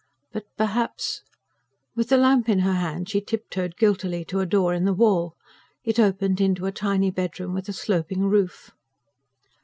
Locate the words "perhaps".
0.57-1.21